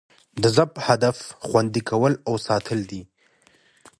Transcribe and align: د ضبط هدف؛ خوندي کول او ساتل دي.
د 0.41 0.43
ضبط 0.55 0.75
هدف؛ 0.87 1.17
خوندي 1.45 1.81
کول 1.89 2.13
او 2.27 2.33
ساتل 2.47 2.79
دي. 2.91 3.01